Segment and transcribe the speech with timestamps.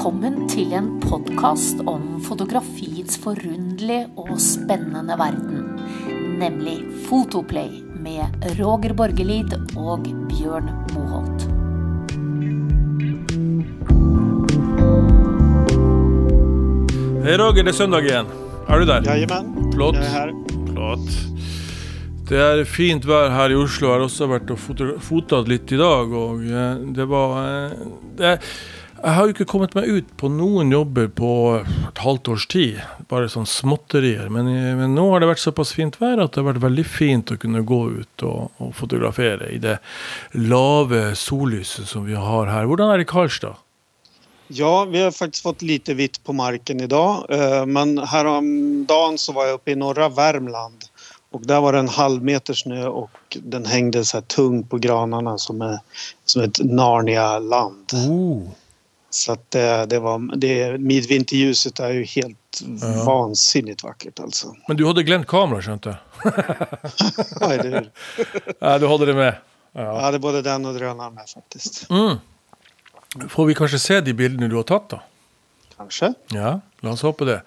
[0.00, 5.66] Velkommen til en podkast om fotografiets forunderlige og spennende verden.
[6.40, 11.44] Nemlig Fotoplay med Roger Borgelid og Bjørn Moholt.
[17.24, 18.26] Hej Roger, det är söndag igen.
[18.68, 19.02] Är du där?
[19.04, 19.94] Jajamän, Flott.
[19.94, 20.32] jag är här.
[20.72, 21.10] Flott.
[22.28, 23.88] Det är fint vær her i Oslo.
[23.90, 26.12] Jeg har vært og foto- fotat litt i dag.
[26.14, 27.72] Og eh, det var eh,
[28.16, 28.36] det,
[29.00, 31.30] Jeg har jo ikke kommet meg ut på noen jobber på
[31.62, 32.82] et halvt års tid.
[33.08, 34.28] Bare sånn småtterier.
[34.28, 37.32] Men, men nå har det vært såpass fint vær at det har vært veldig fint
[37.32, 39.78] å kunne gå ut og, og fotografere i det
[40.36, 42.68] lave sollyset som vi har her.
[42.68, 43.56] Hvordan er det i Karlstad?
[44.52, 47.24] Ja, vi har faktiskt fått lite vitt på marken idag.
[47.32, 50.84] eh, Men häromdagen så var jag uppe i norra Värmland.
[51.32, 53.10] Och där var det en halv meter snö och
[53.42, 55.78] den hängde så här tung på granarna som, är,
[56.24, 57.92] som ett Narnia-land.
[57.94, 58.42] Oh.
[59.10, 62.36] Så att det, det var, det, midvinterljuset är ju helt
[62.80, 63.04] Ja.
[63.04, 64.54] vansinnigt vackert alltså.
[64.68, 65.98] Men du hadde glemt kamera, skjønte jeg?
[67.40, 67.90] Ja, eller hur?
[68.60, 69.34] Ja, du hadde det med?
[69.72, 70.00] Jag Ja.
[70.00, 71.86] hade både den och drönaren med faktiskt.
[71.90, 72.16] Mm.
[73.28, 75.00] Får vi kanskje se de bildene du har tatt, da?
[75.76, 76.12] Kanske.
[76.30, 77.42] Ja, la oss håpe det.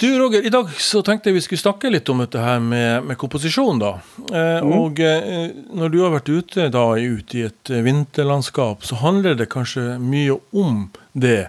[0.00, 3.04] Du Roger, i dag så tenkte jeg vi skulle snakke litt om dette her med,
[3.10, 3.80] med komposisjon.
[3.82, 3.90] da.
[4.32, 9.00] Eh, Og eh, når du har vært ute da ut i et eh, vinterlandskap, så
[9.02, 11.48] handler det kanskje mye om det.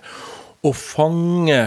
[0.61, 1.61] Å fange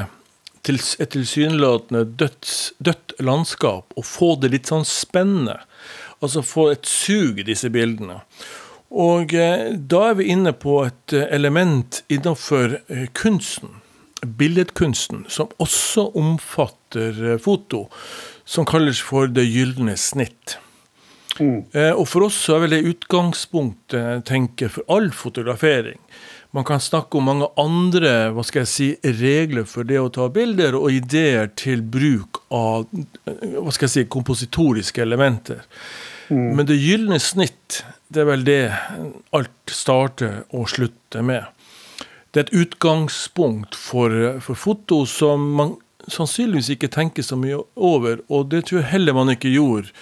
[0.65, 5.61] til, et tilsynelatende døds, dødt landskap og få det litt sånn spennende.
[6.25, 8.20] Altså få et sug i disse bildene.
[8.95, 13.81] Og eh, da er vi inne på et eh, element innenfor eh, kunsten,
[14.27, 17.86] billedkunsten, som også omfatter eh, foto,
[18.44, 20.58] som kalles for det gylne snitt.
[21.41, 25.98] Eh, og for oss så er vel det utgangspunktet tenker for all fotografering.
[26.54, 28.88] Man kan snakke om mange andre hva skal jeg si,
[29.19, 33.94] regler for det å ta bilder, og ideer til bruk av eh, hva skal jeg
[33.97, 35.65] si, kompositoriske elementer.
[36.31, 38.60] Men det gylne snitt, det er vel det
[39.37, 41.44] alt starter og slutter med.
[42.34, 44.11] Det er et utgangspunkt for,
[44.43, 45.77] for foto som man
[46.11, 49.95] sannsynligvis ikke tenker så mye over, og det tror jeg heller man ikke gjorde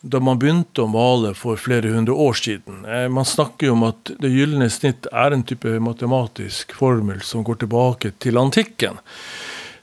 [0.00, 2.84] da man begynte å male for flere hundre år siden.
[2.86, 7.42] Eh, man snakker jo om at det gylne snitt er en type matematisk formel som
[7.46, 9.00] går tilbake til antikken.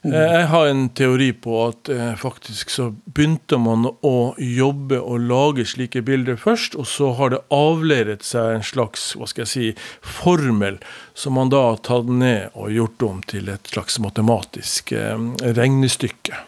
[0.06, 5.26] Eh, Jeg har en teori på at eh, faktisk så begynte man å jobbe og
[5.26, 9.54] lage slike bilder først, og så har det avleiret seg en slags hva skal jeg
[9.54, 9.72] si,
[10.02, 10.78] formel
[11.18, 16.44] som man da har tatt ned og gjort om til et slags matematisk eh, regnestykke.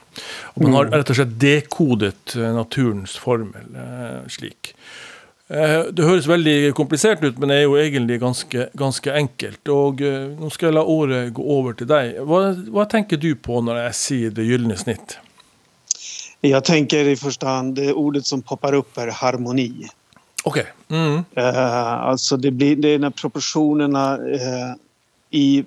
[0.56, 3.75] Og man har rett og slett dekodet naturens formel
[4.34, 4.72] slik.
[5.47, 9.62] Eh, Det høres veldig komplisert ut, men er jo egentlig ganske, ganske enkelt.
[9.72, 12.19] Og eh, nå skal jeg la året gå over til deg.
[12.28, 15.18] Hva, hva tenker du på når jeg sier det gylne snitt?
[16.41, 19.88] Jag tänker i första hand, det ordet som poppar upp är harmoni.
[20.44, 20.59] Ok.
[20.90, 21.24] Mm.
[21.35, 24.75] Eh, alltså det, blir, det är när proportionerna eh,
[25.31, 25.64] i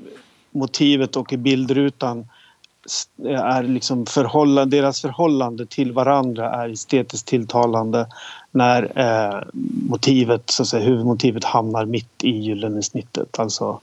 [0.50, 2.28] motivet och i bildrutan
[3.24, 8.06] är liksom förhållande, deras förhållande till varandra är estetiskt tilltalande
[8.50, 9.42] när eh,
[9.88, 13.38] motivet, så att säga, huvudmotivet hamnar mitt i gyllene snittet.
[13.38, 13.80] Alltså,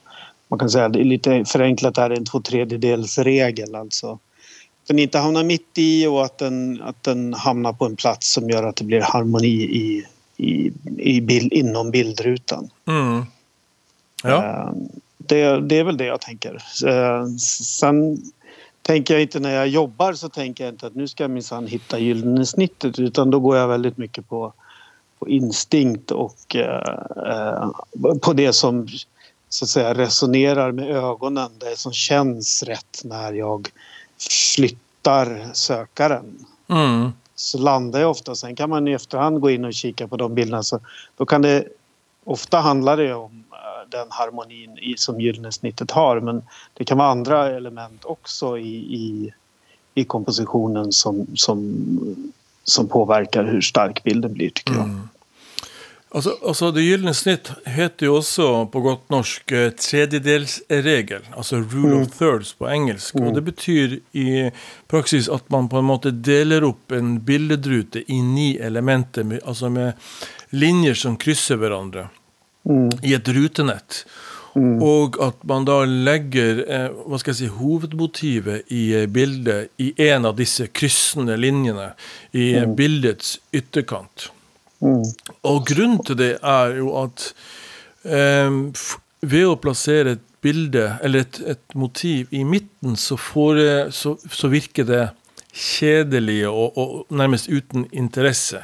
[0.48, 3.76] man kan säga att det är lite förenklat är det en två tredjedels regel.
[3.76, 4.12] Alltså.
[4.12, 8.34] Att den inte hamnar mitt i och att den, att den hamnar på en plats
[8.34, 10.06] som gör att det blir harmoni i,
[10.38, 12.70] i, i bild, inom bildrutan.
[12.88, 13.26] Mm.
[14.24, 14.44] Ja.
[14.44, 14.72] Eh,
[15.18, 16.64] Det, det är väl det jag tänker.
[16.86, 17.28] Eh,
[17.80, 18.18] Sen
[18.88, 21.68] tänker jag inte när jag jobbar så tänker jag inte att nu ska jag minsann
[21.68, 24.54] hitta gyllene snittet utan då går jag väldigt mycket på,
[25.20, 27.70] på instinkt och eh, eh,
[28.22, 28.88] på det som
[29.50, 31.52] så att säga resonerar med ögonen.
[31.58, 33.70] Det som känns rätt när jag
[34.56, 37.12] flyttar sökaren Mm.
[37.36, 38.36] så landar jag ofta.
[38.36, 40.64] Sen kan man i efterhand gå in och kika på de bilderna.
[40.64, 40.80] Så
[41.18, 41.68] då kan det,
[42.24, 43.44] ofta handlar det om
[43.92, 46.42] den harmonin i, som gyllene snittet har men
[46.74, 49.34] det kan vara andra element också i, i,
[49.94, 51.62] i kompositionen som, som,
[52.64, 55.08] som påverkar hur stark bilden blir tycker jag.
[56.16, 62.00] Altså, altså Det gylne snitt heter jo også på godt norsk eh, tredjedelsregel, altså rule
[62.02, 63.20] of thirds på engelsk.
[63.20, 64.28] Og det betyr i
[64.88, 69.70] praksis at man på en måte deler opp en billedrute i ni elementer, med, altså
[69.70, 70.00] med
[70.56, 71.60] linjer som krysser
[73.04, 74.04] i et rutenett.
[74.58, 79.92] Og at man da legger eh, hva skal jeg si, hovedmotivet i eh, bildet i
[80.08, 81.92] en av disse kryssende linjene
[82.34, 84.32] i eh, bildets ytterkant.
[84.82, 87.28] Og grunnen til det er jo at
[88.06, 93.62] eh, f- ved å plassere et bilde eller et, et motiv i midten, så, får,
[93.94, 95.04] så, så virker det
[95.58, 98.64] kjedelig og, og, nærmest uten interesse.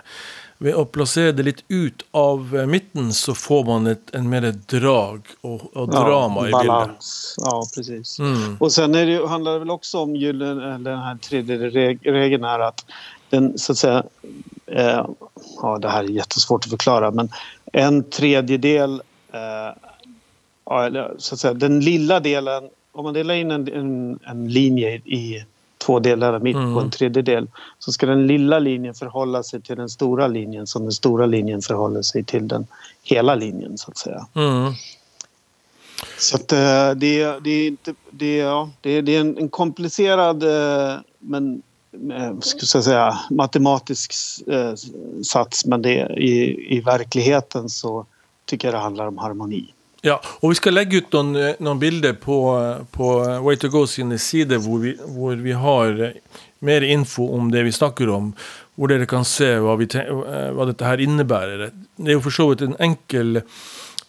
[0.64, 5.28] Ved å plassere det litt ut av midten, så får man ett, en mer drag
[5.42, 6.96] och, och drama ja, i bilden.
[7.38, 8.20] Ja, precis.
[8.20, 8.58] Mm.
[8.60, 11.58] Och sen är det, handlar det väl också om den här tredje
[12.04, 12.86] regeln här att
[13.30, 14.04] den så att säga,
[14.66, 15.06] eh,
[15.62, 17.30] ja det här är jättesvårt att förklara men
[17.74, 19.02] en tredjedel,
[19.32, 19.76] eh,
[20.66, 24.96] ja, så att säga den lilla delen, om man delar in en, en, en linje
[24.96, 25.46] i
[25.86, 26.74] två delar mitt mm.
[26.74, 27.48] på en tredjedel
[27.80, 31.62] så ska den lilla linjen förhålla sig till den stora linjen som den stora linjen
[31.62, 32.68] förhåller sig till den
[33.04, 34.28] hela linjen så att säga.
[34.36, 34.74] Mm.
[36.18, 40.44] Så att, eh, det, det, är inte, det, ja, det, det är en, en komplicerad
[40.44, 41.62] eh, men
[42.12, 44.14] eh, ska jag säga, matematisk
[45.24, 48.06] sats men det, i, i verkligheten så
[48.46, 49.74] tycker jag det handlar om harmoni.
[50.04, 52.36] Ja, og vi skal legge ut noen, noen bilder på,
[52.92, 53.12] på
[53.46, 56.02] Way to Go sine sider hvor vi, hvor vi, har
[56.60, 58.34] mer info om det vi snakker om.
[58.76, 61.72] Hvor dere kan se hva, vi, hva dette her innebærer.
[61.96, 63.40] Det er jo for så vidt en enkel,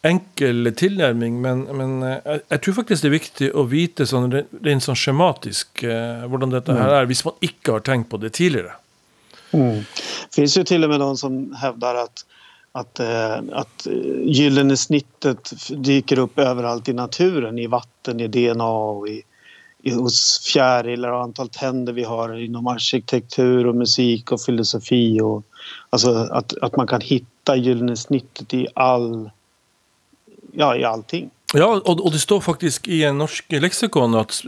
[0.03, 4.35] enkel tilnærming, men, men jeg, jeg, tror faktisk det er viktig å vite sånn,
[4.67, 8.35] rent sånn skjematisk eh, hvordan dette her er, hvis man ikke har tenkt på det
[8.35, 8.75] tidligere.
[9.55, 9.85] Mm.
[9.87, 12.25] Det finns ju till och med de som hävdar att
[12.75, 13.93] att, eh, att eh,
[14.25, 19.23] gyllene snittet dyker upp överallt i naturen, i vatten, i DNA och i,
[19.83, 25.21] i, hos fjärilar och antal tänder vi har inom arkitektur och musik och filosofi.
[25.21, 25.43] Och,
[25.91, 29.31] alltså att, att man kan hitta gyllene snittet i all,
[30.53, 31.31] ja, i allting.
[31.55, 34.41] Ja, og, og, det står faktisk i en norsk leksikon at,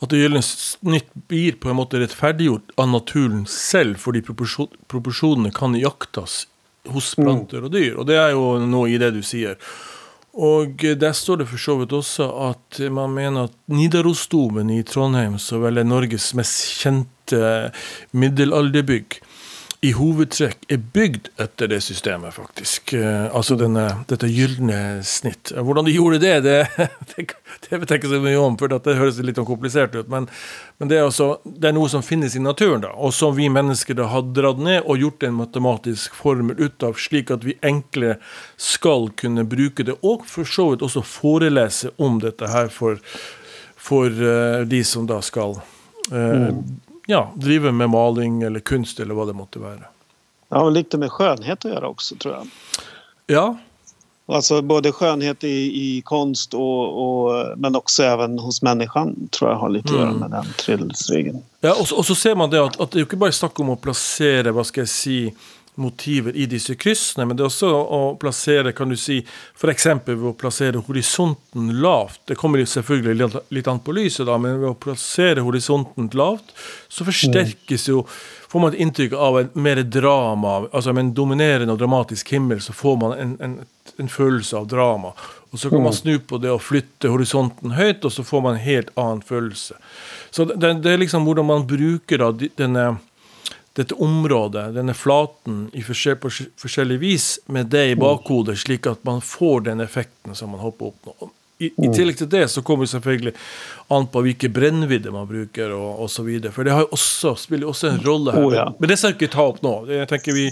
[0.00, 5.76] at det gylne snitt blir på en måte rettferdiggjort av naturen selv, fordi proporsjonene kan
[5.76, 6.46] iakttas
[6.92, 7.96] hos planter og dyr.
[7.98, 9.58] Og det er jo noe i det du sier.
[10.36, 15.38] Og der står det for så vidt også at man mener at Nidarosdomen i Trondheim,
[15.40, 17.70] som vel er Norges mest kjente
[18.12, 19.16] middelalderbygg,
[19.80, 22.92] i hovedtrekk är byggd efter det systemet, faktiskt.
[22.92, 25.52] Eh, alltså denna, detta gyllene snitt.
[25.56, 26.68] Eh, hur de gjorde det, det,
[27.16, 27.26] det,
[27.68, 29.94] det vet jag inte så mycket om, for det høres lite komplicerat.
[29.94, 30.08] ut.
[30.08, 30.28] Men,
[30.78, 33.48] men det, är alltså, det, är något som finns i naturen, då, och som vi
[33.48, 38.18] människor har dragit ner och gjort en matematisk formel utav så slik vi enklare
[38.56, 42.98] ska kunna bruka det, och for så vidt også om detta här för,
[43.76, 45.56] för uh, eh, de som då ska uh,
[46.12, 49.88] mm ja, driver med maling eller kunst eller vad det måtte være.
[50.48, 52.48] Det har lite med skönhet att göra också tror jag.
[53.26, 53.58] Ja.
[54.28, 59.58] Alltså både skönhet i, i konst och, och, men också även hos människan tror jag
[59.58, 60.20] har lite att göra mm.
[60.20, 61.42] med den tredjedelsregeln.
[61.60, 63.60] Ja, och så, och så ser man det att, att det är inte bara snack
[63.60, 65.30] om att placera, vad ska jag säga,
[65.76, 69.18] motiver i disse kryssene, men det er også å plassere, kan du si,
[69.56, 69.86] f.eks.
[70.06, 72.22] ved å plassere horisonten lavt.
[72.30, 76.56] Det kommer selvfølgelig litt an på lyset, da, men ved å plassere horisonten lavt,
[76.88, 78.06] så forsterkes jo
[78.46, 82.60] Får man et inntrykk av en mer drama, altså med en dominerende og dramatisk himmel,
[82.62, 83.56] så får man en, en,
[83.98, 85.10] en følelse av drama.
[85.50, 88.54] Og så kan man snu på det og flytte horisonten høyt, og så får man
[88.54, 89.76] en helt annen følelse.
[90.30, 92.30] Så det, det er liksom hvordan man bruker da
[92.60, 92.86] denne
[93.76, 96.30] dette området, denne flaten, i forskjell, på
[96.62, 100.88] forskjellig vis med det i bakhodet, slik at man får den effekten som man håper
[100.88, 101.32] å oppnå.
[101.56, 103.32] I, I, tillegg til det så kommer det selvfølgelig
[103.96, 106.28] an på hvilke brennvidde man bruker og osv.
[106.52, 108.44] For det har også, spiller også en rolle her.
[108.44, 108.66] Oh, ja.
[108.76, 109.72] Men det skal jeg ikke ta opp nå.
[109.88, 110.50] Jeg tenker vi,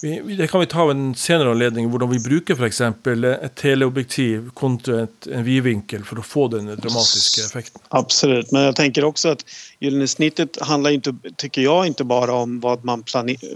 [0.00, 2.80] vi, det kan vi ta en senere anledning, hvordan vi bruker f.eks.
[2.80, 7.82] et teleobjektiv kontra et, en vidvinkel for å få den dramatiske effekten.
[7.88, 9.44] Absolut, men jag tänker också att
[9.80, 13.04] gyllene snittet handlar inte, tycker jag, inte bara om vad man,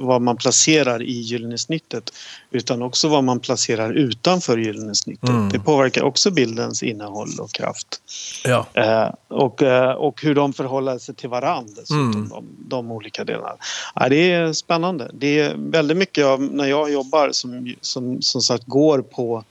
[0.00, 2.12] vad man placerar i gyllene snittet
[2.50, 5.28] utan också vad man placerar utanför gyllene snittet.
[5.28, 5.48] Mm.
[5.48, 8.00] Det påverkar också bildens innehåll och kraft.
[8.44, 8.66] Ja.
[8.74, 12.28] Eh, och, eh, och hur de förhåller sig till varandra, mm.
[12.28, 13.56] de, de olika delarna.
[13.94, 15.10] Ja, det är spännande.
[15.14, 19.44] Det är väldigt mycket av när jag jobbar som, som, som sagt går på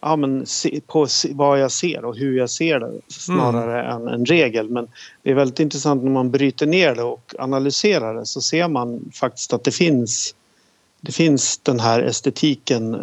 [0.00, 4.08] ja, men se, på vad jag ser och hur jag ser det snarare mm.
[4.08, 4.70] än en regel.
[4.70, 4.88] Men
[5.22, 9.10] det är väldigt intressant när man bryter ner det och analyserar det så ser man
[9.14, 10.34] faktiskt att det finns
[11.00, 12.96] det finns den här estetiken,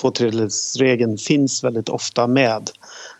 [0.00, 2.70] två tredjedelsregeln finns väldigt ofta med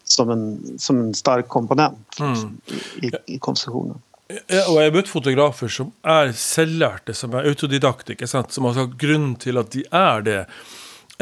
[0.05, 2.59] som en, som en stark komponent mm.
[3.03, 3.99] i, i konstruktionen.
[4.49, 8.97] Ja, og jeg har møtt fotografer som er selvlærte, som er autodidakte, som har sagt
[9.01, 10.41] grunnen til at de er det,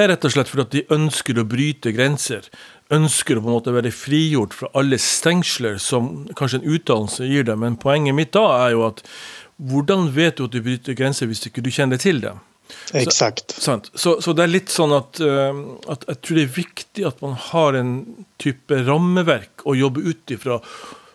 [0.01, 2.47] er rett og slett fordi at de ønsker å bryte grenser.
[2.93, 7.45] Ønsker å på en måte være frigjort fra alle stengsler som kanskje en utdannelse gir
[7.49, 7.61] dem.
[7.65, 9.05] Men poenget mitt da er jo at
[9.63, 12.41] hvordan vet du at du bryter grenser hvis ikke du kjenner til dem?
[12.97, 13.53] Exakt.
[13.61, 13.91] Sant.
[13.95, 15.61] Så, så det er litt sånn at, eh,
[15.93, 17.93] at jeg tror det er viktig at man har en
[18.43, 20.59] type rammeverk å jobbe ut ifra.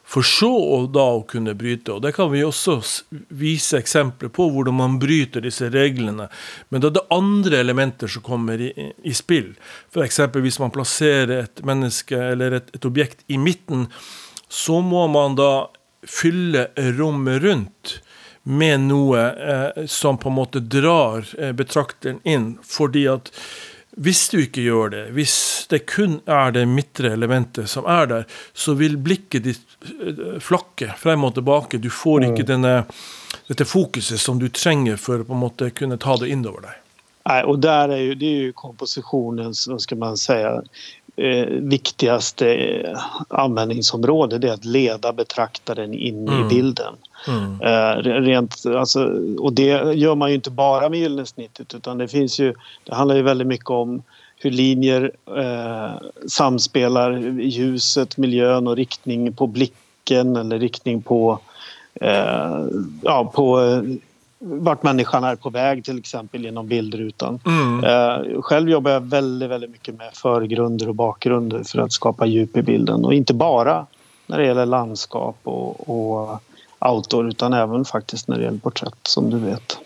[0.07, 1.97] For så å da å kunne bryte.
[1.97, 6.29] Og det kan vi også visa vise eksempler på hvordan man bryter disse reglene.
[6.69, 8.71] Men da er det andre elementer som kommer i,
[9.03, 9.51] i spill.
[9.91, 10.21] F.eks.
[10.31, 13.87] hvis man plasserer et menneske eller et, et objekt i midten,
[14.47, 15.67] så må man da
[16.07, 17.97] fylle rommet rundt
[18.47, 22.53] med noe eh, som på en måte drar eh, betrakteren inn.
[22.63, 23.31] Fordi at
[23.97, 25.35] hvis du ikke gjør det, hvis
[25.71, 30.93] det kun er det midtre elementet som er der, så vil blikket ditt eh, flakke
[31.01, 31.79] frem og tilbake.
[31.81, 32.75] Du får ikke denne,
[33.49, 36.83] dette fokuset som du trenger for å på en måte kunne ta det innover deg.
[37.27, 40.61] Nej, och där är ju, det är ju kompositionens, vad ska man säga,
[41.17, 42.99] eh, viktigaste eh,
[43.29, 44.37] användningsområde.
[44.37, 46.45] Det är att leda betraktaren in Mm.
[46.45, 46.95] i bilden.
[47.27, 47.61] Mm.
[47.61, 51.97] Eh, re- rent, alltså, och det gör man ju inte bara med gyllene snittet utan
[51.97, 54.01] det finns ju, det handlar ju väldigt mycket om
[54.39, 61.39] hur linjer eh, samspelar, ljuset, miljön och riktning på blicken eller riktning på,
[62.01, 62.65] eh,
[63.01, 63.81] ja, på eh,
[64.39, 67.39] vart människan är på väg till exempel genom bildrutan.
[67.45, 67.83] Mm.
[67.83, 72.57] Eh, själv jobbar jag väldigt, väldigt mycket med förgrunder och bakgrunder för att skapa djup
[72.57, 73.85] i bilden och inte bara
[74.27, 76.41] när det gäller landskap och, och
[76.79, 79.77] outdoor utan även faktiskt när det gäller porträtt som du vet.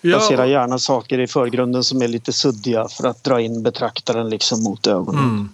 [0.00, 4.62] Placera gärna saker i förgrunden som är lite suddiga för att dra in betraktaren liksom
[4.62, 5.24] mot ögonen.
[5.24, 5.48] Mm.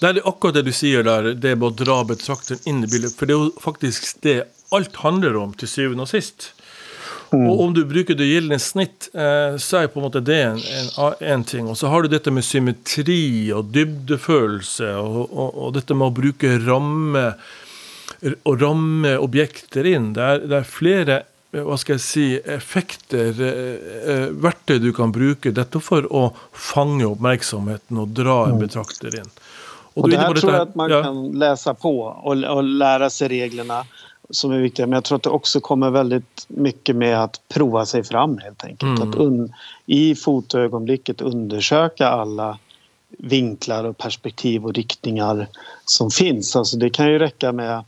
[0.00, 3.12] Det er akkurat det du sier der, det med å dra betrakteren inn i bildet.
[3.16, 4.38] For det er jo faktisk det
[4.72, 6.52] alt handler om til syvende og sist.
[7.34, 10.60] Og om du bruker det gjeldende snitt, eh, så er på en måte det en,
[10.60, 11.68] en, en ting.
[11.68, 16.14] Og så har du dette med symmetri og dybdefølelse, og, og, og dette med å
[16.14, 17.26] bruke ramme
[18.22, 20.12] å ramme objekter inn.
[20.16, 21.16] Det er, det er flere
[21.52, 26.28] eh, hva skal jeg si, effekter, eh, eh, verktøy du kan bruke dette for å
[26.52, 29.32] fange oppmerksomheten og dra en betrakter inn.
[29.94, 31.02] Och du det här tror jag att man ja.
[31.02, 33.84] kan läsa på och, och lära sig reglerna
[34.30, 34.86] som är viktiga.
[34.86, 38.64] Men jag tror att det också kommer väldigt mycket med att prova sig fram helt
[38.64, 38.98] enkelt.
[38.98, 39.08] Mm.
[39.08, 39.52] Att un,
[39.86, 42.58] I fotoögonblicket undersöka alla
[43.18, 45.48] vinklar och perspektiv och riktningar
[45.84, 46.56] som finns.
[46.56, 47.84] Alltså det kan ju räcka med...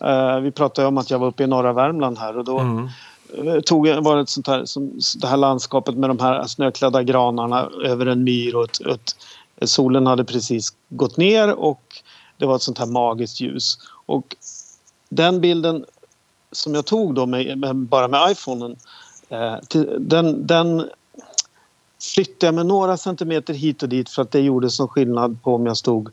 [0.00, 2.88] eh, vi pratade om att jag var uppe i norra Värmland här och då Mm.
[3.48, 6.44] eh, tog jag, var det ett sånt här, som, det här landskapet med de här
[6.46, 9.14] snöklädda granarna över en myr och ett, ett,
[9.70, 11.82] solen hade precis gått ner och
[12.38, 13.78] det var ett sånt här magiskt ljus.
[14.06, 14.36] Och
[15.08, 15.84] den bilden
[16.52, 18.76] som jag tog då med, med, bara med iPhonen
[19.28, 20.88] eh, till, den, den
[22.14, 25.54] flyttade jag med några centimeter hit och dit för att det gjorde som skillnad på
[25.54, 26.08] om jag stod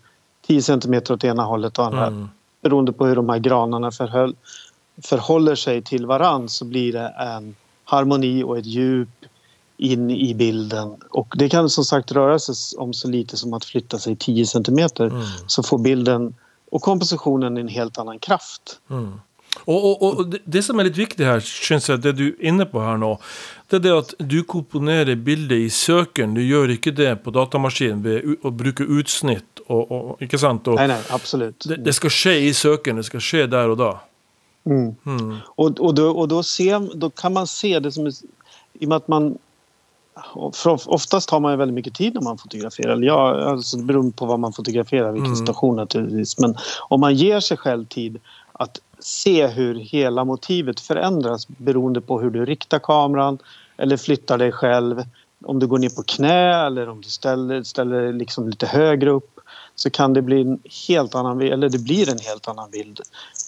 [0.48, 2.30] 10 centimeter åt ena hållet och andra Mm.
[2.62, 4.36] beroende på hur de här granarna förhöll,
[5.04, 9.10] förhåller sig till varann så blir det en harmoni och ett djup
[9.78, 10.96] in i bilden.
[11.10, 14.46] Och det kan som sagt röra sig om så lite som att flytta sig 10
[14.46, 15.22] centimeter Mm.
[15.48, 16.36] så får bilden
[16.72, 18.80] och kompositionen en helt annan kraft.
[18.90, 19.20] Mm.
[19.68, 22.66] Og, og, og det, som er litt viktig her, synes jeg, det du er inne
[22.66, 23.18] på her nå,
[23.70, 26.34] det er det at du komponerer bildet i søkeren.
[26.36, 29.62] Du gjør ikke det på datamaskinen ved å bruke utsnitt.
[29.68, 30.66] Og, og, ikke sant?
[30.76, 31.68] Nej, nej, absolut.
[31.68, 33.92] det, det skal skje i søkeren, det skal skje der og da.
[34.66, 34.96] Mm.
[35.06, 35.38] Mm.
[35.56, 38.06] Och, och, då, och då, ser, då kan man se det som...
[38.06, 38.26] är-
[38.74, 39.38] I och med att man...
[40.34, 40.56] och
[40.86, 42.94] Oftast har man väldigt mycket tid när man fotograferar.
[42.94, 45.36] Eller ja, alltså det beror på vad man fotograferar, vilken Mm.
[45.40, 46.40] situation naturligtvis.
[46.40, 46.56] Men
[46.90, 48.20] om man ger sig själv tid
[48.54, 53.38] att se hur hela motivet förändras beroende på hur du riktar kameran
[53.78, 55.04] eller flyttar dig själv.
[55.46, 59.10] Om du går ner på knä eller om du ställer, ställer dig liksom lite högre
[59.10, 59.40] upp
[59.76, 63.00] så kan det bli en helt annan bild, eller det blir en helt annan bild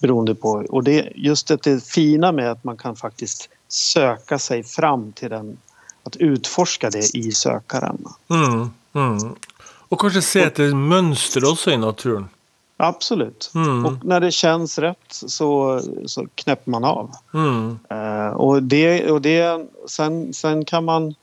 [0.01, 0.65] beroende på.
[0.69, 5.29] Och det just det, det fina med att man kan faktiskt söka sig fram till
[5.29, 5.57] den,
[6.03, 8.05] att utforska det i sökaren.
[8.29, 8.71] Mm.
[8.93, 9.35] Mm.
[9.93, 12.29] Og kanskje se etter mønster også i naturen.
[12.83, 13.51] Absolut.
[13.55, 13.85] Mm.
[13.85, 17.11] Och när det känns rätt så, så knäpper man av.
[17.33, 17.79] Mm.
[17.89, 21.15] Eh, och det, och det, sen, sen kan man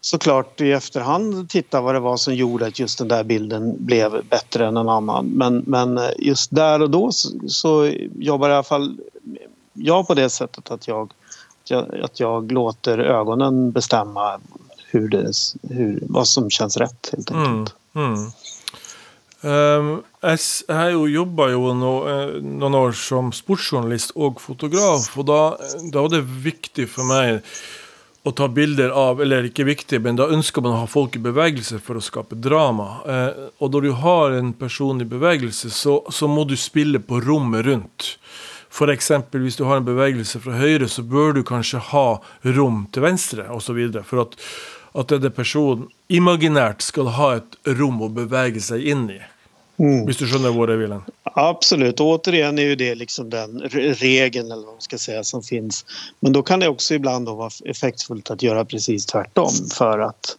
[0.00, 4.24] såklart i efterhand titta vad det var som gjorde att just den där bilden blev
[4.30, 5.26] bättre än en annan.
[5.26, 8.96] Men, men just där och då så, så jobbar i alla fall
[9.72, 11.12] jag på det sättet att jag,
[12.02, 14.40] att jag, låter ögonen bestämma
[14.90, 15.32] hur det,
[15.62, 17.58] hur, vad som känns rätt helt Mm.
[17.58, 17.76] enkelt.
[17.94, 18.30] Mm.
[19.44, 20.40] Ehm, Jeg
[20.72, 25.40] har jo jobba jo no, eh, noen år som sportsjournalist og fotograf, og da,
[25.92, 27.42] da var det viktig for meg
[28.24, 31.20] å ta bilder av Eller ikke viktig, men da ønsker man å ha folk i
[31.20, 33.02] bevegelse for å skape drama.
[33.04, 37.20] Eh, og når du har en person i bevegelse, så, så må du spille på
[37.20, 38.14] rommet rundt.
[38.74, 39.10] F.eks.
[39.30, 42.06] hvis du har en bevegelse fra høyre, så bør du kanskje ha
[42.56, 43.84] rom til venstre osv.
[44.08, 44.40] For at,
[44.96, 49.20] at denne personen imaginært skal ha et rom å bevege seg inn i.
[49.76, 50.92] Hvis du skjønner hvor jeg vil.
[51.34, 55.42] Absolut, återigen är ju det liksom den re- regeln eller vad man ska säga som
[55.42, 55.84] finns.
[56.20, 60.36] Men då kan det också ibland vara effektfullt att göra precis tvärtom för att,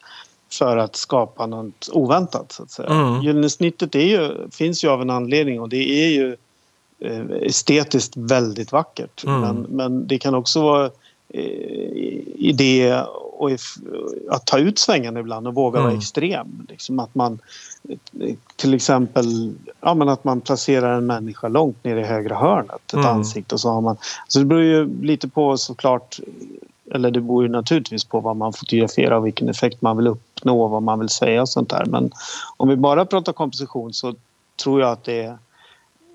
[0.52, 2.90] för att skapa något oväntat så att säga.
[2.90, 3.22] Mm.
[3.22, 6.38] Gyllene snittet är ju, finns ju av en anledning och det är ju
[7.00, 9.24] eh, estetiskt väldigt vackert.
[9.24, 9.42] Mm.
[9.42, 10.90] Men, men det kan också vara
[11.40, 13.02] eh, idé
[13.38, 13.78] och if-
[14.30, 16.00] att ta ut svängarna ibland och våga vara Mm.
[16.00, 16.68] extrem.
[16.70, 17.40] Liksom att man
[18.56, 22.94] till exempel ja, men att man placerar en människa långt ner i högra hörnet, ett
[22.94, 23.06] Mm.
[23.06, 23.98] ansikte och så har man...
[24.28, 26.20] Så det beror ju lite på såklart,
[26.92, 30.68] eller det beror ju naturligtvis på vad man fotograferar och vilken effekt man vill uppnå,
[30.68, 31.86] vad man vill säga och sånt där.
[31.86, 32.12] Men
[32.58, 34.16] om vi bara pratar komposition så
[34.64, 35.38] tror jag att det är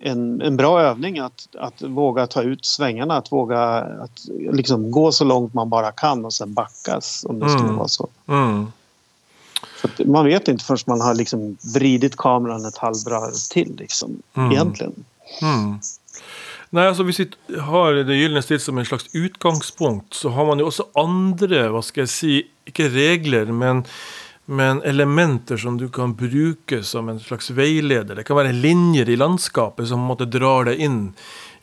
[0.02, 4.20] en, en bra övning att, att våga ta ut svängarna, att våga att
[4.52, 7.76] liksom gå så långt man bara kan och sen backas om det skulle Mm.
[7.76, 8.08] vara så.
[8.28, 8.72] Mm.
[10.06, 14.52] Man vet inte förrän man har liksom vridit kameran ett halvvarv till liksom, Mm.
[14.52, 14.92] egentligen.
[15.42, 15.78] Mm.
[16.70, 17.28] Nei, altså Hvis vi
[17.58, 21.82] har Det gylne snitt som en slags utgangspunkt, så har man jo også andre hva
[21.82, 22.34] skal jeg si,
[22.66, 23.84] ikke regler, men,
[24.50, 28.18] men elementer som du kan bruke som en slags veileder.
[28.18, 31.04] Det kan være linjer i landskapet som måte drar deg inn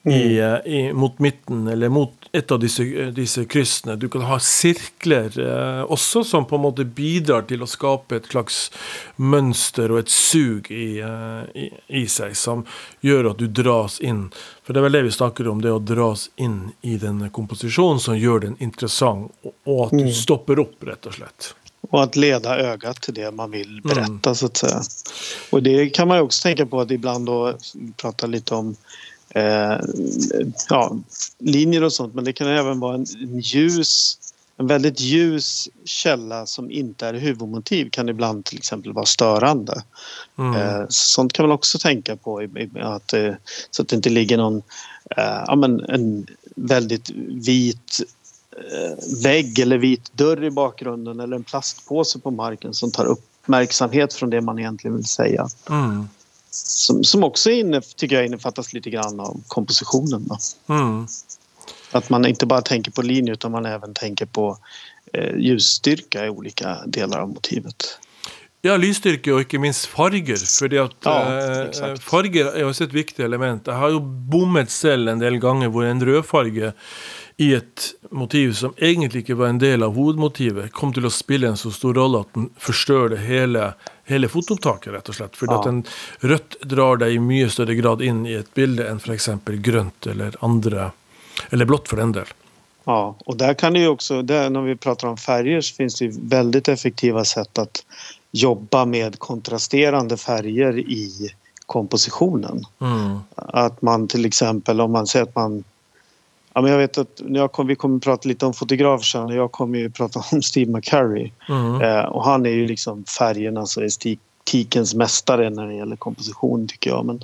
[0.08, 3.96] i, eh, i, mot midten, eller mot et av disse, disse kryssene.
[3.96, 8.32] Du kan ha sirkler eh, også, som på en måte bidrar til å skape et
[8.32, 8.62] slags
[9.18, 11.68] mønster og et sug i, eh, i,
[12.04, 12.64] i seg, som
[13.04, 14.30] gjør at du dras inn.
[14.64, 18.00] For det er vel det vi snakker om, det å dras inn i denne komposisjonen
[18.04, 21.52] som gjør den interessant, og, og at du stopper opp, rett og slett.
[21.90, 24.82] Och att leda ögat till det man vill berätta så att säga.
[25.50, 27.58] Och det kan man också tänka på att ibland då
[27.98, 28.76] prata lite om
[29.30, 29.78] eh,
[30.70, 30.98] ja,
[31.40, 34.18] linjer och sånt men det kan även vara en, en ljus
[34.60, 39.84] en väldigt ljus källa som inte är huvudmotiv kan ibland till exempel vara störande.
[40.38, 40.56] Mm.
[40.56, 42.48] Eh, sånt kan man också tänka på.
[42.82, 43.34] Att, eh,
[43.72, 44.58] så att det inte ligger någon
[45.18, 48.00] eh, ja, men en väldigt vit
[49.24, 54.30] vägg eller vit dörr i bakgrunden eller en plastpåse på marken som tar uppmärksamhet från
[54.30, 55.48] det man egentligen vill säga.
[55.70, 56.08] Mm.
[56.52, 60.28] Som, som också inne, tycker jag innefattas lite grann av kompositionen.
[60.28, 60.38] Då.
[60.74, 61.08] Mm.
[61.92, 64.58] Att man inte bara tänker på linje utan man även tänker på
[65.14, 68.00] eh, ljusstyrka i olika delar av motivet.
[68.66, 70.42] Ja, lysstyrke og ikke minst farger.
[70.60, 72.04] fordi at Ja, eh, exakt.
[72.04, 73.68] farger er også et viktig element.
[73.68, 76.74] Jeg har jo bommet selv en del ganger hvor en rødfarge
[77.38, 81.52] i et motiv som egentlig ikke var en del av hovedmotivet, kom til å spille
[81.52, 83.68] en så stor rolle at den forstørrer hele,
[84.10, 85.36] hele fotoopptaket, rett og slett.
[85.38, 85.60] Fordi Ja.
[85.60, 85.84] at en
[86.20, 89.30] rødt drar deg i mye større grad inn i et bilde enn f.eks.
[89.62, 90.92] grønt eller andre,
[91.52, 92.26] eller blått for den del.
[92.86, 95.96] Ja, och där kan det ju också, där, när vi pratar om färger så finns
[96.00, 97.86] det ju väldigt effektiva sätt att
[98.32, 101.32] jobba med kontrasterande färger i
[101.66, 102.64] kompositionen.
[102.82, 103.20] Mm.
[103.36, 105.64] Att man till exempel om man säger att man
[106.58, 109.30] Ja, men jag vet att jag kom, vi kommer att prata lite om fotografer sen.
[109.30, 111.32] Jag kommer ju prata om Steve McCurry.
[111.50, 111.82] Mm.
[111.82, 116.90] Eh, och han är ju liksom färgernas och estetikens mästare när det gäller komposition tycker
[116.90, 117.06] jag.
[117.06, 117.20] Men,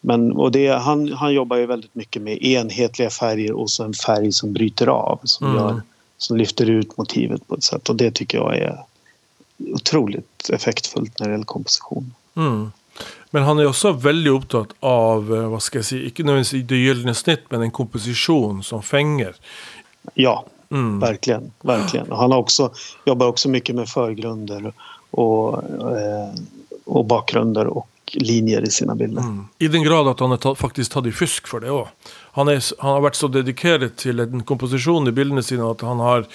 [0.00, 3.94] men, och det, han, han jobbar ju väldigt mycket med enhetliga färger och så en
[3.94, 5.20] färg som bryter av.
[5.24, 5.58] Som, Mm.
[5.58, 5.82] gör,
[6.18, 7.88] som lyfter ut motivet på ett sätt.
[7.88, 8.78] Och det tycker jag är
[9.74, 12.14] otroligt effektfullt när det gäller komposition.
[12.36, 12.72] Mm.
[13.30, 16.82] Men han er også veldig opptatt av eh, hva skal jeg si, ikke nødvendigvis det
[16.82, 19.36] gylne snitt, men en komposisjon som fenger.
[20.14, 21.00] Ja, Mm.
[21.00, 21.50] verkligen.
[21.62, 22.12] verkligen.
[22.12, 22.70] Han har också,
[23.06, 24.72] jobbar också mycket med förgrunder
[25.10, 25.62] och,
[25.96, 26.28] eh,
[26.84, 29.22] och bakgrunder och linjer i sina bilder.
[29.22, 29.48] Mm.
[29.58, 31.88] I den grad at han er ta, faktisk tatt i fusk for det òg.
[32.32, 36.26] Han, han har vært så dedikert til en komposisjon i bildene sine at han har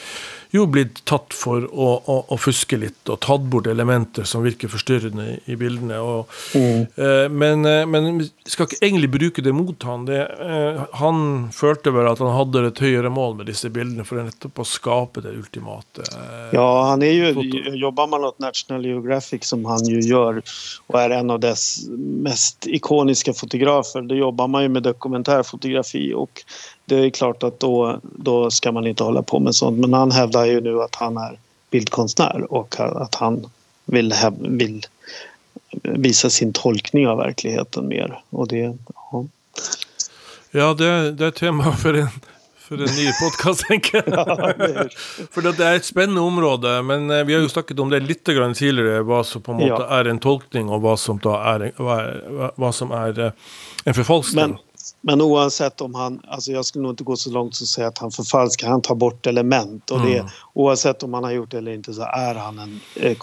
[0.53, 4.69] jo blitt tatt for å, å, å fuske litt og tatt bort elementer som virker
[4.69, 5.97] forstyrrende i, bildene.
[5.97, 10.05] Og, eh, men, eh, men skal ikke egentlig bruke det mot han.
[10.05, 11.23] Det, eh, han
[11.55, 15.23] følte vel at han hadde et høyere mål med disse bildene for nettopp å skape
[15.25, 16.05] det ultimate.
[16.05, 17.75] eh, Ja, han är ju, Foto.
[17.75, 20.41] jobbar man åt National Geographic som han ju gör
[20.87, 26.43] och är en av dess mest ikoniska fotografer, då jobbar man ju med dokumentärfotografi och
[26.85, 29.77] det är klart att då, då ska man inte hålla på med sånt.
[29.79, 31.37] Men han hävdar ju nu att han är
[31.71, 33.45] bildkonstnär och att han
[33.85, 34.85] vill, vill
[35.81, 38.19] visa sin tolkning av verkligheten mer.
[38.29, 38.77] Och det,
[39.11, 39.25] ja.
[40.51, 42.09] Ja, det, det er tema for en,
[42.61, 44.83] for en ny podkast, tenker jeg.
[45.33, 48.29] For det er et spennende område, men eh, vi har jo snakket om det litt
[48.29, 49.87] grann tidligere, hva som på en måte Ja.
[49.97, 51.97] er en tolkning, og hva som da er, hva,
[52.53, 53.49] hva- som er eh,
[53.89, 54.53] en forfalskning.
[54.53, 54.59] Men,
[55.01, 57.87] Men oavsett om han, alltså jag skulle nog inte gå så långt som att säga
[57.87, 60.27] att han förfalskar, han tar bort element och det, Mm.
[60.53, 63.17] oavsett om han har gjort det eller inte så är han en eh,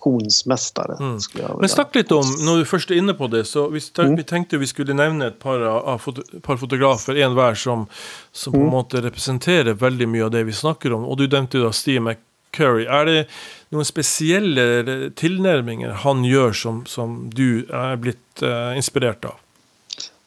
[0.00, 0.96] kompositionsmästare.
[1.00, 1.18] Mm.
[1.60, 4.16] Men snakk litt om, når du først er inne på det, så vi, Mm.
[4.16, 7.86] vi tenkte vi skulle nevne et par, av foto, par fotografer, en hver, som,
[8.32, 8.72] som på en Mm.
[8.72, 11.04] måte representerer veldig mye av det vi snakker om.
[11.04, 12.86] Og du nevnte jo da Steve McCurry.
[12.86, 13.26] Er det
[13.70, 19.34] noen spesielle tilnærminger han gjør som, som du er blitt eh, inspirert av?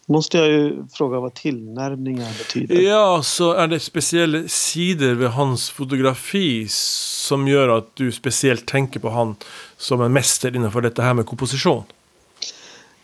[0.10, 2.76] Måste jag ju fråga vad tillnärmningar betyder.
[2.82, 9.04] Ja, så er det spesielle sider ved hans fotografi som gjør at du spesielt tenker
[9.04, 9.36] på han
[9.78, 11.86] som en mester innenfor dette her med komposisjon?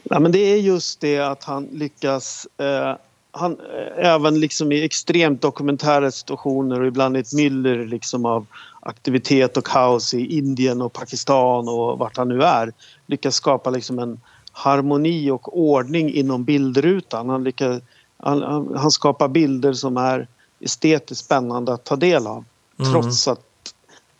[0.09, 2.97] Ja, men det är just det att han lyckas eh,
[3.31, 8.45] han, eh, även liksom i extremt dokumentära situationer och ibland i ett myller liksom av
[8.79, 12.73] aktivitet och kaos i Indien och Pakistan och vart han nu är
[13.07, 14.19] lyckas skapa liksom en
[14.57, 17.29] harmoni och ordning inom bildrutan.
[17.29, 17.81] Han, lyckas,
[18.17, 20.27] han, han, skapar bilder som är
[20.59, 22.45] estetiskt spännande att ta del av
[22.79, 22.91] Mm.
[22.91, 23.73] trots att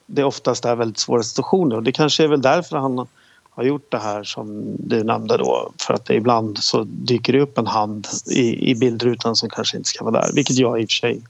[0.05, 1.75] det oftast är väldigt svåra situationer.
[1.75, 3.07] Och det kanske är väl därför han
[3.49, 5.71] har gjort det här som du nämnde då.
[5.77, 9.77] För att det ibland så dyker det upp en hand i, i bildrutan som kanske
[9.77, 10.33] inte ska vara där.
[10.33, 11.21] Vilket jag i och för sig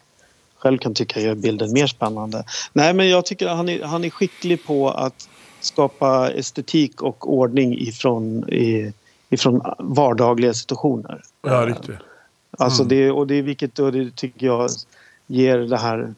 [0.57, 2.43] själv kan tycka gör bilden mer spännande.
[2.73, 5.29] Nej men jag tycker att han är, han är skicklig på att
[5.65, 8.45] skapa estetik och ordning ifrån,
[9.29, 11.21] ifrån vardagliga situationer.
[11.41, 11.95] Ja, riktig.
[12.57, 12.89] Alltså Mm.
[12.89, 14.69] det, och det är vilket och det tycker jag
[15.27, 16.13] ger det här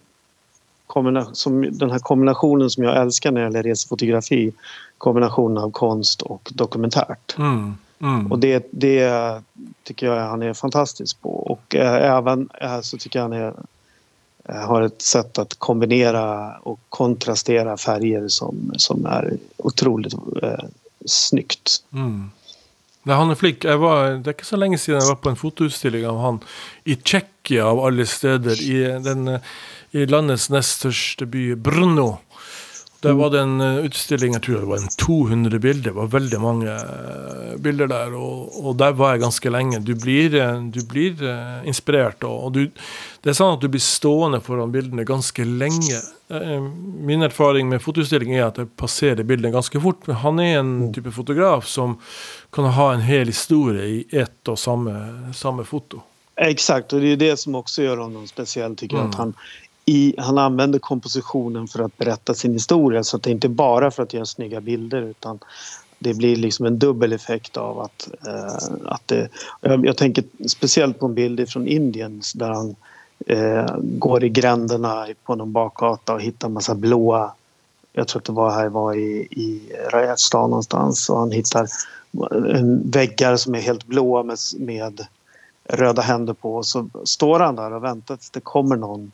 [1.33, 4.53] som, den här kombinationen som jag älskar när det gäller resefotografi.
[4.97, 7.35] Kombinationen av konst och dokumentärt.
[7.37, 7.77] Mm.
[8.01, 8.31] Mm.
[8.31, 9.11] Och det, det
[9.83, 11.29] tycker jag han är fantastisk på.
[11.29, 13.53] Och eh, även eh, så tycker jag han är,
[14.49, 20.65] Eh, har ett sätt att kombinera och kontrastera färger som, som är otroligt eh,
[21.05, 21.83] snyggt.
[21.93, 22.31] Mm.
[23.03, 23.63] är han er flink.
[23.63, 26.39] jag var, det är inte så länge sedan jag var på en fotoutställning av han
[26.83, 29.39] i Tjeckien, av alla städer, I, den, eh,
[29.91, 32.17] I landets näst största by, Brno.
[32.99, 35.83] Der var det en eh, utstilling, jeg tror det var en 200 bilder.
[35.91, 38.15] Det var veldig mange eh, bilder der.
[38.17, 39.81] Og, og der var jeg ganske lenge.
[39.85, 41.21] Du blir, eh, du blir
[41.67, 42.25] inspirert.
[42.25, 42.63] Og, og du,
[43.21, 46.01] det er sånn at du blir stående foran bildene ganske lenge.
[46.33, 46.57] Eh,
[47.07, 50.09] Min erfaring med fotoutstilling er at jeg passerer bildene ganske fort.
[50.25, 51.99] Han er en type fotograf som
[52.55, 56.01] kan ha en hel historie i ett och samme, samme foto.
[56.39, 59.01] Exakt, och det är det som också gör honom speciell tycker jag.
[59.01, 59.09] Mm.
[59.09, 59.33] Att han,
[59.89, 63.03] i, han använder kompositionen för att berätta sin historia.
[63.03, 65.39] Så att det inte bara för att göra snygga bilder utan
[65.99, 69.29] det blir liksom en dubbel effekt av att, eh, att det,
[69.61, 72.75] jag, jag tänker speciellt på en bild från Indien där han
[73.25, 77.31] eh, går i gränderna på någon bakgata och hittar massa blåa
[77.93, 81.67] jag tror att det var här var i, i Rajasthan någonstans och han hittar
[82.55, 85.05] en väggar som är helt blåa med, med
[85.63, 89.11] röda händer på och så står han där och väntar tills det kommer någon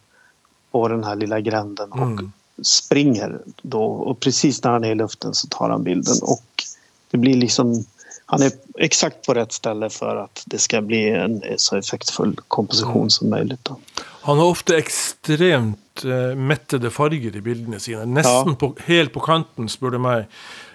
[0.73, 2.31] på den här lilla gränden och Mm.
[2.61, 6.63] springer då och precis när han är i luften så tar han bilden och
[7.11, 7.85] det blir liksom
[8.25, 13.09] han är exakt på rätt ställe för att det ska bli en så effektfull komposition
[13.09, 13.59] som möjligt.
[13.63, 13.79] Då.
[14.21, 18.05] Han har ofte ekstremt eh, mettede farger i bildene sine.
[18.05, 20.25] Nesten på, helt på kanten, spør du meg,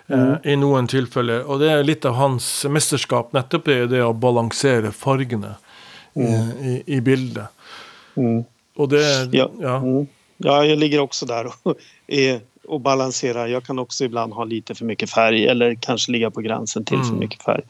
[0.07, 1.43] eh, i noen tilfeller.
[1.49, 3.33] Og det er litt av hans mesterskap.
[3.33, 5.57] Nettopp det, det å balansere fargene
[6.15, 7.49] eh, i, i bildet.
[8.15, 8.45] Mm.
[8.79, 9.03] Og det
[9.35, 9.49] Ja.
[9.61, 9.77] ja.
[9.77, 10.07] Mm.
[10.41, 13.47] Ja, jag ligger också där och, är, och balanserar.
[13.47, 16.99] Jag kan också ibland ha lite för mycket färg eller kanske ligga på gränsen till
[16.99, 17.19] för Mm.
[17.19, 17.62] mycket färg.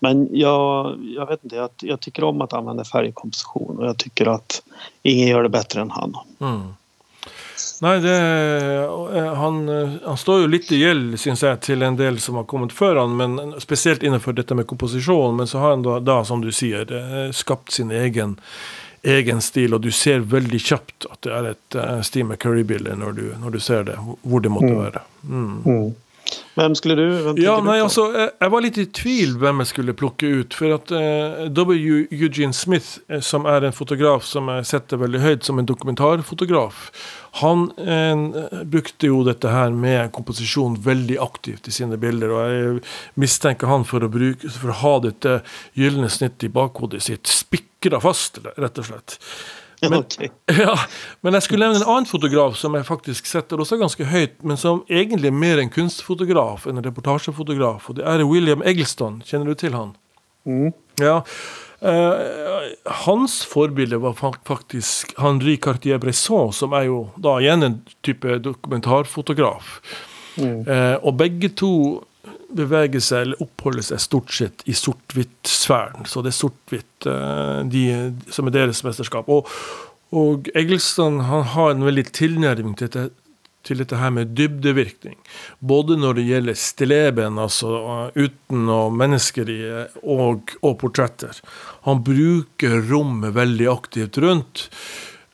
[0.00, 3.86] Men jag, jag vet inte, jag, jag tycker om att använda färg i komposition och
[3.86, 4.62] jag tycker att
[5.02, 6.14] ingen gör det bättre än han.
[6.40, 6.74] Mm.
[7.80, 8.16] Nei, det,
[9.36, 9.68] han,
[10.04, 13.00] han står jo litt i gjeld, syns jeg, til en del som har kommet før
[13.02, 15.36] han, men spesielt innenfor dette med komposisjon.
[15.36, 18.36] Men så har han da, da som du sier, eh, skapt sin egen,
[19.04, 23.12] egen stil, og du ser veldig kjapt at det er et uh, Steve McCurry-bilde når,
[23.16, 24.82] du- når du ser det, hvor det måtte Mm.
[24.82, 25.00] være.
[25.28, 25.94] Mm.
[26.56, 27.22] Vem skulle du?
[27.22, 27.84] Vem Ja, du nei, på?
[27.84, 30.54] altså, jeg, jeg var litt i tvil hvem jeg skulle plukke ut.
[30.54, 32.06] For at eh, W.
[32.10, 36.90] Eugene Smith, eh, som er en fotograf som jeg setter veldig høyt som en dokumentarfotograf,
[37.40, 42.32] han eh, brukte jo dette her med komposisjon veldig aktivt i sine bilder.
[42.32, 42.80] Og jeg
[43.20, 45.38] mistenker han for å, bruke, for å ha dette
[45.76, 49.18] gylne snittet i bakhodet sitt spikra fast, rett og slett.
[49.82, 50.30] Men, Okej.
[50.64, 50.72] ja,
[51.20, 54.56] men jeg skulle nevne en annen fotograf som jeg faktisk setter også ganske høyt, men
[54.60, 57.90] som egentlig er mer en kunstfotograf enn en reportasjefotograf.
[57.90, 59.20] Og det er William Eggleston.
[59.28, 59.92] Kjenner du til han?
[60.48, 60.72] Mm.
[61.02, 61.20] Ja.
[61.80, 62.72] Eh,
[63.04, 69.80] hans forbilde var fa- faktisk Henri Cartier-Bresson, som er jo da igjen en type dokumentarfotograf.
[70.36, 70.62] Mm.
[70.68, 71.72] Eh, og begge to
[72.56, 76.06] beveger seg eller oppholder seg stort sett i sort-hvitt-sfæren.
[76.08, 77.84] Så det er sort-hvitt eh, de,
[78.32, 79.28] som er deres mesterskap.
[79.28, 79.48] Og,
[80.16, 83.10] og Egilstad han har en veldig tilnærming til dette,
[83.66, 85.18] til dette her med dybdevirkning.
[85.58, 89.60] Både når det gjelder stilleben, altså eh, uten og mennesker i,
[90.02, 91.42] og, og portretter.
[91.88, 94.68] Han bruker rommet veldig aktivt rundt.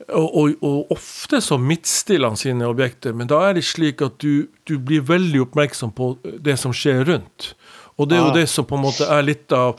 [0.08, 4.18] Og, og, og, ofte så midtstiller han sine objekter, men da er det slik at
[4.22, 7.52] du, du, blir veldig oppmerksom på det som skjer rundt.
[8.00, 8.38] Og det er jo ah.
[8.40, 9.78] det som på en måte er litt av,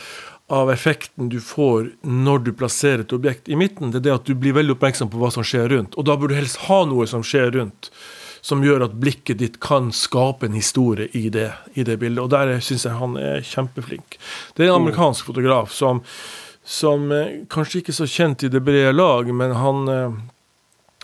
[0.54, 3.92] av effekten du får når du plasserer et objekt i midten.
[3.92, 5.98] Det er det at du blir veldig oppmerksom på hva som skjer rundt.
[5.98, 7.92] Og da burde du helst ha noe som skjer rundt,
[8.44, 12.26] som gjør at blikket ditt kan skape en historie i det, i det bildet.
[12.26, 14.18] Og der syns jeg han er kjempeflink.
[14.58, 14.82] Det er en mm.
[14.84, 16.04] amerikansk fotograf som
[16.64, 20.18] som eh, kanskje ikke er så kjent i det brede lag, men han, eh,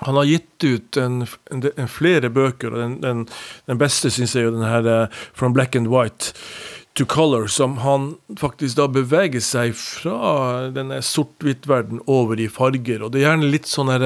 [0.07, 3.23] han har gitt ut en, en, en flere bøker, og den, den,
[3.67, 6.31] den beste syns jeg er den her uh, 'From Black and White'
[6.95, 13.03] to color, som han faktisk da beveger seg fra denne sort-hvitt-verden over i farger.
[13.03, 13.99] Og det er gjerne litt sånne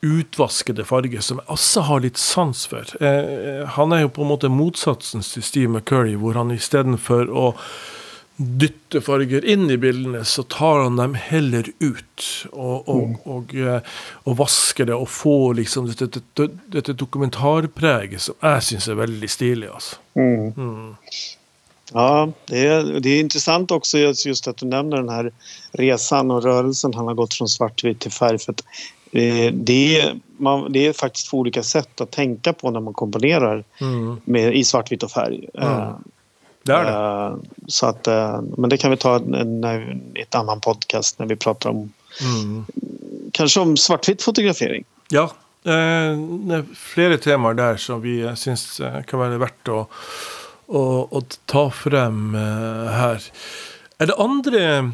[0.00, 2.88] utvaskede farger, som også har litt sans for.
[3.04, 7.50] Eh, han er jo på en måte motsatsen til Steve McCurry, hvor han istedenfor å
[8.40, 12.24] dytter farger inn i bildene, så tar han dem heller ut.
[12.52, 13.18] Og, og, mm.
[13.34, 18.88] og, eh, og vasker det, og får liksom dette, dette, dette dokumentarpreget som jeg syns
[18.88, 19.68] er veldig stilig.
[19.68, 20.00] Altså.
[20.16, 20.48] Mm.
[20.56, 20.96] Mm.
[21.92, 25.32] Ja, det är, det är intressant också just att du nämner den här
[25.72, 28.38] resan och rörelsen han har gått från svartvitt till färg.
[28.38, 28.56] För eh,
[29.52, 33.64] det, är, man, det är faktiskt två olika sätt att tänka på när man komponerar
[33.80, 34.20] mm.
[34.24, 35.48] med, i svartvitt och färg.
[35.54, 35.68] Mm.
[35.68, 35.94] Eh,
[36.62, 36.90] det är det.
[36.90, 38.06] Uh, så att,
[38.56, 39.20] men det kan vi ta
[40.16, 42.66] i ett annan podcast när vi pratar om mm.
[43.32, 44.84] kanske om svartvitt fotografering.
[45.08, 45.30] Ja,
[45.64, 49.88] eh, flera teman där som vi syns eh, kan vara värt att,
[50.76, 52.34] att, att ta fram
[52.90, 53.22] här.
[53.98, 54.92] Är det andra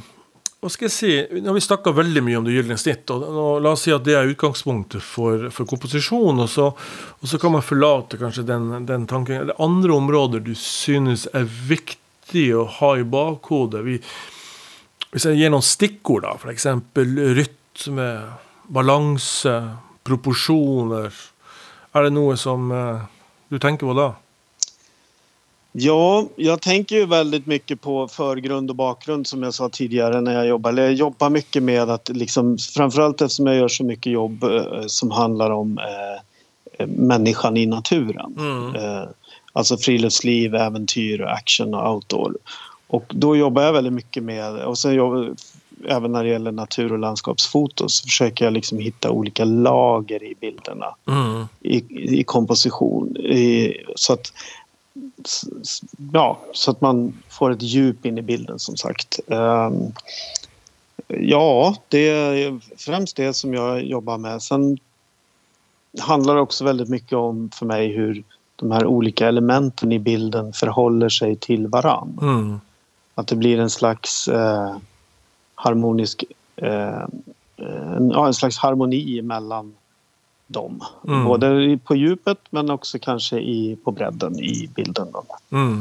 [0.64, 1.10] hva skal jeg si,
[1.42, 3.10] Nå har vi snakka veldig mye om det gylne snitt.
[3.12, 6.40] og, og La oss si at det er utgangspunktet for, for komposisjon.
[6.42, 9.36] Og så, og så, kan man forlate kanskje den, den tanken.
[9.36, 13.84] Er det andre områder du synes er viktig å ha i bakhodet?
[13.86, 14.00] Vi,
[15.12, 16.66] hvis jeg gir noen stikkord, da, f.eks.
[17.38, 18.10] rytme,
[18.72, 19.56] balanse,
[20.08, 21.24] proporsjoner.
[21.96, 23.04] Er det noe som eh,
[23.52, 24.14] du tenker på da?
[25.78, 30.34] Ja, jag tänker ju väldigt mycket på förgrund och bakgrund som jag sa tidigare när
[30.34, 30.72] jag jobbar.
[30.72, 35.10] Jag jobbar mycket med att liksom, framförallt eftersom jag gör så mycket jobb eh, som
[35.10, 38.34] handlar om eh, människan i naturen.
[38.38, 38.74] Mm.
[38.74, 39.08] Eh,
[39.52, 42.36] alltså friluftsliv, äventyr, action och outdoor.
[42.86, 45.34] Och då jobbar jag väldigt mycket med, och sen jobbar,
[45.88, 50.34] även när det gäller natur och landskapsfoto så försöker jag liksom hitta olika lager i
[50.40, 51.46] bilderna mm.
[51.60, 51.76] i,
[52.20, 53.16] i komposition.
[53.16, 54.32] I, så att
[56.12, 59.20] ja, så att man får ett djup in i bilden som sagt.
[59.28, 59.92] Ehm,
[61.06, 64.42] ja, det är främst det som jag jobbar med.
[64.42, 64.78] Sen
[66.00, 68.24] handlar det också väldigt mycket om för mig hur
[68.56, 72.18] de här olika elementen i bilden förhåller sig till varann.
[72.22, 72.60] Mm.
[73.14, 74.76] Att det blir en slags eh,
[75.54, 76.24] harmonisk
[76.56, 77.04] eh,
[77.56, 79.74] en, ja, en slags harmoni mellan
[80.46, 80.84] dem.
[81.08, 81.24] Mm.
[81.24, 85.08] Både på djupet men också kanske i, på bredden i bilden.
[85.52, 85.80] Mm.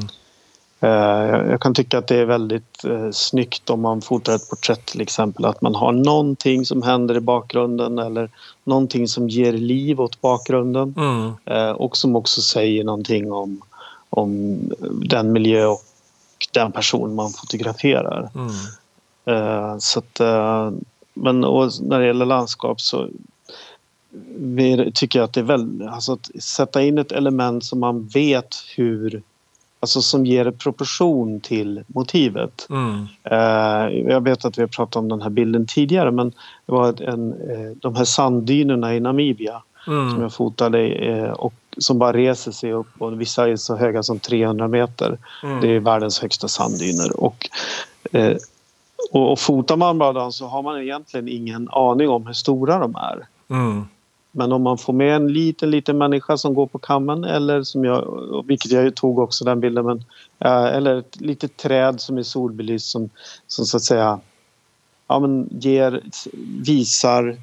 [0.83, 4.85] Uh, jag kan tycka att det är väldigt uh, snyggt om man fotar ett porträtt
[4.85, 8.29] till exempel att man har någonting som händer i bakgrunden eller
[8.63, 11.33] någonting som ger liv åt bakgrunden mm.
[11.51, 13.61] uh, och som också säger någonting om,
[14.09, 14.59] om
[15.09, 15.81] den miljö och
[16.53, 18.29] den person man fotograferar.
[18.35, 18.49] Mm.
[19.79, 20.19] Så att,
[21.13, 23.07] men när det gäller landskap så
[24.37, 28.55] vi tycker att det är väldigt, alltså att sätta in ett element som man vet
[28.75, 29.21] hur,
[29.79, 32.67] alltså som ger proportion till motivet.
[32.69, 33.07] Mm.
[33.31, 36.29] Uh, jag vet att vi har pratat om den här bilden tidigare men
[36.65, 40.11] det var en, uh, de här sanddynerna i Namibia mm.
[40.11, 44.03] som jag fotade uh, och som bara reser sig upp och vissa är så höga
[44.03, 45.17] som 300 meter.
[45.43, 45.61] Mm.
[45.61, 47.19] Det är världens högsta sanddyner.
[47.19, 47.49] Och,
[49.11, 52.79] och, och fotar man bara dem så har man egentligen ingen aning om hur stora
[52.79, 53.27] de är.
[53.49, 53.85] Mm.
[54.37, 57.83] Men om man får med en liten, liten människa som går på kammen eller som
[57.83, 60.03] jag, vilket jag ju tog också den bilden, men,
[60.39, 63.09] eh, eller ett litet träd som är solbelyst som,
[63.47, 64.19] som så att säga
[65.07, 66.03] ja, men ger,
[66.61, 67.37] visar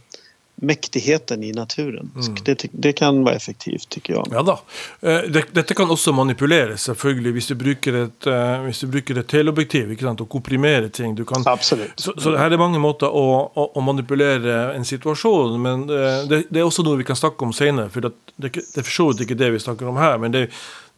[0.63, 2.11] mäktigheten i naturen.
[2.17, 2.35] Mm.
[2.45, 4.29] Det, det, kan vara effektivt, tycker jag.
[4.31, 4.61] Ja da.
[5.01, 9.19] Eh, det, dette kan også manipuleres, selvfølgelig, hvis du bruker et, uh, hvis du bruker
[9.19, 11.17] et teleobjektiv ikke sant, og komprimere ting.
[11.19, 11.99] Du kan, Absolutt.
[12.01, 16.45] Så, så her er mange måter å, å, å manipulere en situasjon, men uh, det,
[16.49, 17.91] det, er også noe vi kan snakke om senere.
[17.91, 20.19] For det, det, er for så vidt ikke det vi snakker om her.
[20.23, 20.47] men det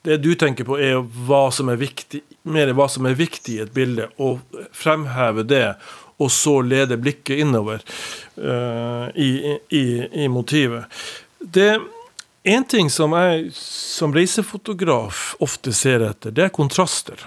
[0.04, 3.62] Det du tenker på, er hva som er viktig, mer hva som er viktig i
[3.64, 4.42] et bilde, og
[4.76, 5.78] fremheve det,
[6.18, 7.82] og så lede blikket innover
[8.38, 9.84] uh, i, i,
[10.24, 10.84] i, motivet.
[11.38, 11.80] Det
[12.44, 17.22] En ting som jeg som reisefotograf ofte ser etter, det er kontraster.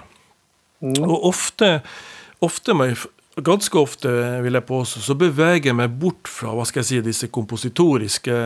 [0.78, 1.00] Mm.
[1.02, 1.80] Og ofte,
[2.38, 3.00] ofte må jeg
[3.44, 4.10] ganske ofte
[4.42, 8.36] vil jeg påstå, så beveger jeg meg bort fra hva skal jeg si, disse kompositoriske,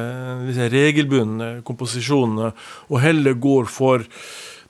[0.48, 2.52] disse regelbundne komposisjonene,
[2.88, 4.04] og heller går for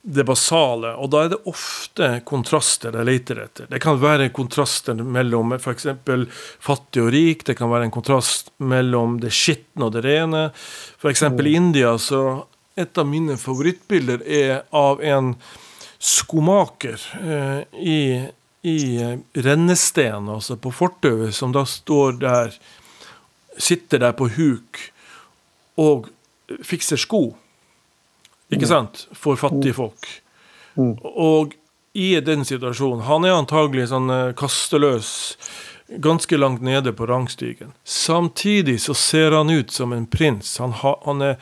[0.03, 0.93] det basale.
[0.99, 3.69] Og da er det ofte kontraster jeg leter etter.
[3.71, 5.87] Det kan være kontraster mellom f.eks.
[6.63, 10.45] fattig og rik, det kan være en kontrast mellom det skitne og det rene.
[10.99, 11.23] F.eks.
[11.31, 11.39] mm.
[11.39, 12.23] i India så
[12.75, 15.35] et av mine favorittbilder er av en
[16.03, 17.99] skomaker eh, i
[18.63, 18.95] i
[19.33, 22.55] rennesten, altså på fortauet, som da står der
[23.59, 24.79] Sitter der på huk
[25.77, 26.07] og
[26.65, 27.35] fikser sko.
[28.53, 28.71] Ikke mm.
[28.71, 29.03] sant?
[29.17, 29.79] For fattige mm.
[29.79, 30.09] folk.
[30.77, 30.95] Mm.
[31.03, 31.53] Og
[31.93, 35.11] i den situasjonen Han er antagelig sånn eh, kasteløs,
[36.01, 37.75] ganske langt nede på rangstigen.
[37.85, 40.55] Samtidig så ser han ut som en prins.
[40.63, 41.35] Han, ha, han, er,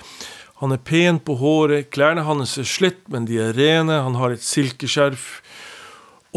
[0.60, 4.02] han er pen på håret, klærne hans er slitt, men de er rene.
[4.04, 5.38] Han har et silkeskjerf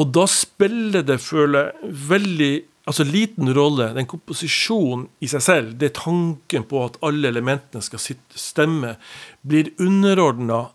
[0.00, 2.54] og da spiller det, føler jeg, veldig
[2.84, 3.90] altså liten rolle.
[3.96, 8.96] Den komposisjonen i seg selv, det er tanken på at alle elementene skal sitte, stemme,
[9.42, 10.66] blir underordna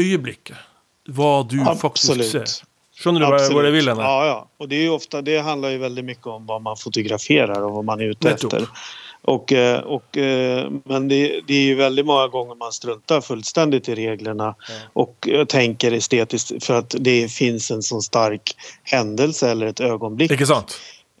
[0.00, 0.58] øyeblikket.
[1.04, 1.80] Hva du Absolutt.
[1.82, 2.70] faktisk ser.
[2.94, 3.52] Skjønner du Absolut.
[3.52, 4.00] hvor jeg vil hen?
[4.00, 4.36] Ja, ja.
[4.62, 7.82] Og det, er ofte, det handler jo veldig mye om hva man fotograferer og hva
[7.90, 8.68] man er ute etter.
[9.26, 13.94] Och, eh, och, eh, men det, det, är väldigt många gånger man struntar fullständigt i
[13.94, 14.74] reglerna ja.
[14.92, 20.30] och eh, tänker estetiskt för att det finns en så stark händelse eller ett ögonblick.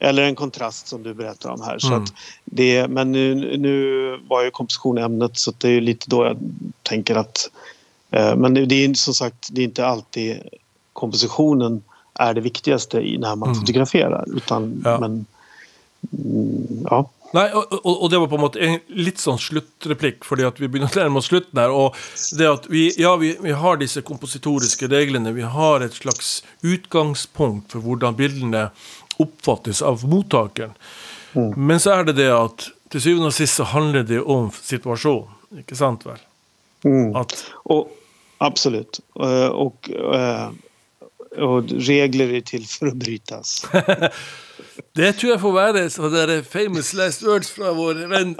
[0.04, 1.78] Eller en kontrast som du berättar om här.
[1.78, 2.04] Så mm.
[2.44, 6.36] det, men nu, nu var ju komposition ämnet så det är lite då jag
[6.82, 7.50] tänker att...
[8.10, 10.40] Men det är som sagt det är inte alltid
[10.92, 11.82] kompositionen
[12.14, 13.60] är det viktigaste när man mm.
[13.60, 14.24] fotograferar.
[14.36, 15.00] Utan, ja.
[15.00, 15.26] Men,
[16.12, 17.10] mm, ja.
[17.34, 20.60] Nei, og, og, og, det var på en måte en litt sånn sluttreplikk, fordi at
[20.62, 21.72] vi begynner å nærme oss slutten her.
[21.74, 21.96] Og
[22.38, 25.32] det at vi, ja, vi, vi, har disse kompositoriske reglene.
[25.34, 28.68] Vi har et slags utgangspunkt for hvordan bildene
[29.22, 30.74] oppfattes av mottakeren.
[31.34, 31.52] Mm.
[31.56, 35.30] Men så er det det at til syvende og sist så handler det om situasjonen.
[35.62, 36.20] Ikke sant vel?
[36.84, 37.14] Mm.
[37.18, 37.34] At,
[37.70, 37.90] og,
[38.42, 39.00] absolutt.
[39.14, 39.90] Og, og,
[41.42, 43.60] og regler er til for å brytes.
[44.94, 48.34] Det tror jeg får være så er famous last words fra vår venn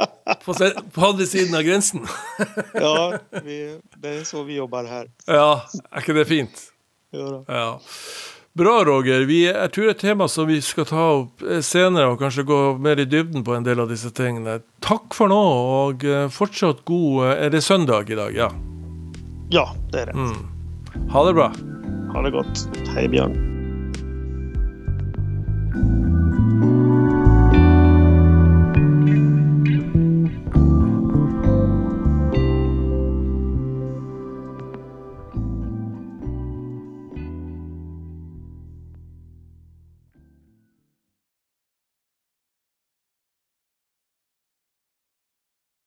[0.44, 2.04] på, på andre siden av grensen.
[2.86, 3.58] ja, vi,
[4.02, 5.08] det er så vi jobber her.
[5.30, 5.64] Ja,
[5.98, 6.66] ikke det fint?
[7.14, 7.66] Ja.
[8.58, 12.18] Bra Roger, vi är tur ett tema som vi ska ta upp eh, senare och
[12.18, 14.60] kanske gå mer i dybden på en del av dessa tingene.
[14.80, 17.24] Tack för nu och eh, fortsatt god...
[17.24, 18.34] Eh, är det söndag idag?
[18.36, 18.52] Ja,
[19.50, 20.12] ja det är det.
[20.12, 21.08] Mm.
[21.10, 21.52] Ha det bra.
[22.12, 22.68] Ha det gott.
[22.94, 23.54] Hej Björn.